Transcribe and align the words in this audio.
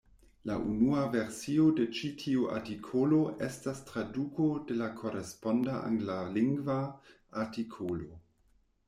La 0.49 0.53
unua 0.67 1.01
versio 1.15 1.65
de 1.79 1.83
ĉi 1.97 2.07
tiu 2.23 2.47
artikolo 2.53 3.19
estas 3.47 3.81
traduko 3.89 4.47
de 4.71 4.79
la 4.79 4.87
koresponda 5.03 5.77
Anglalingva 5.91 6.79
artikolo. 7.45 8.19